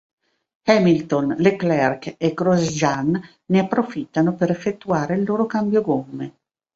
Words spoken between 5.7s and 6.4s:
gomme.